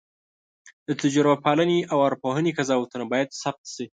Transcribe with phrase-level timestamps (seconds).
[0.87, 3.85] د تجربه پالنې او ارواپوهنې قضاوتونه باید ثبت شي.